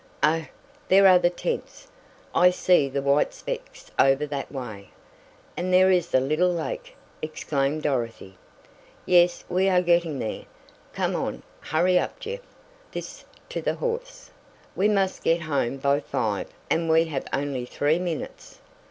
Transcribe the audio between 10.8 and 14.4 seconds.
Come on, hurry up Jeff" (this to the horse),